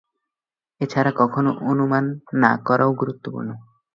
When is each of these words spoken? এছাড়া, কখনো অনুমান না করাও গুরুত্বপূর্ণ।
এছাড়া, 0.81 1.11
কখনো 1.21 1.49
অনুমান 1.69 2.05
না 2.41 2.51
করাও 2.67 2.91
গুরুত্বপূর্ণ। 2.93 3.49